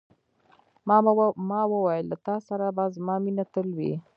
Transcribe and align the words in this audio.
ما 1.49 1.59
وویل، 1.71 2.05
له 2.11 2.17
تا 2.25 2.35
سره 2.47 2.65
به 2.75 2.83
زما 2.95 3.15
مینه 3.23 3.45
تل 3.53 3.67
وي. 3.77 3.93